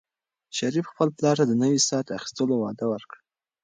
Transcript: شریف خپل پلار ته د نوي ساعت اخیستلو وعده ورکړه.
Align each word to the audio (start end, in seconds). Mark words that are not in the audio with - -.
شریف 0.57 0.85
خپل 0.91 1.07
پلار 1.15 1.35
ته 1.39 1.45
د 1.47 1.53
نوي 1.63 1.79
ساعت 1.89 2.07
اخیستلو 2.17 2.55
وعده 2.57 2.85
ورکړه. 2.89 3.21